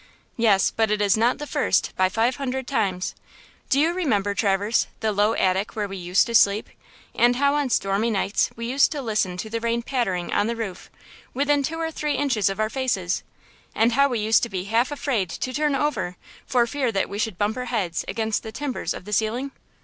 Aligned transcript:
"Yes; 0.35 0.71
but 0.75 0.89
it 0.89 0.99
is 0.99 1.15
not 1.15 1.37
the 1.37 1.45
first, 1.45 1.93
by 1.95 2.09
five 2.09 2.37
hundred 2.37 2.65
times. 2.65 3.13
Do 3.69 3.79
you 3.79 3.93
remember, 3.93 4.33
Traverse, 4.33 4.87
the 4.99 5.11
low 5.11 5.33
attic 5.35 5.75
where 5.75 5.87
we 5.87 5.95
used 5.97 6.25
to 6.25 6.33
sleep, 6.33 6.69
and 7.13 7.35
how 7.35 7.53
on 7.53 7.69
stormy 7.69 8.09
nights 8.09 8.49
we 8.55 8.65
used 8.67 8.91
to 8.93 9.01
listen 9.03 9.37
to 9.37 9.47
the 9.47 9.59
rain 9.59 9.83
pattering 9.83 10.33
on 10.33 10.47
the 10.47 10.55
roof, 10.55 10.89
within 11.35 11.61
two 11.61 11.77
or 11.79 11.91
three 11.91 12.15
inches 12.15 12.49
of 12.49 12.59
our 12.59 12.71
faces, 12.71 13.21
and 13.75 13.91
how 13.91 14.09
we 14.09 14.17
used 14.17 14.41
to 14.41 14.49
be 14.49 14.63
half 14.63 14.89
afraid 14.91 15.29
to 15.29 15.53
turn 15.53 15.75
over 15.75 16.17
for 16.47 16.65
fear 16.65 16.91
that 16.91 17.07
we 17.07 17.19
should 17.19 17.37
bump 17.37 17.55
our 17.55 17.65
heads 17.65 18.03
against 18.07 18.41
the 18.41 18.51
timbers 18.51 18.95
of 18.95 19.05
the 19.05 19.13
ceiling?" 19.13 19.51